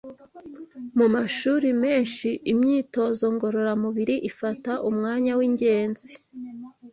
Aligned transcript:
Mu 0.97 1.05
mashuri 1.15 1.67
menshi, 1.83 2.27
imyitozo 2.51 3.25
ngororamubiri 3.33 4.15
ifata 4.29 4.71
umwanya 4.89 5.31
w’ingenzi 5.39 6.11